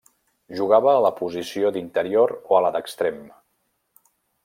Jugava 0.59 0.89
a 0.93 1.03
la 1.07 1.11
posició 1.19 1.71
d'interior 1.77 2.35
o 2.55 2.61
a 2.61 2.65
la 2.67 2.75
d'extrem. 2.77 3.25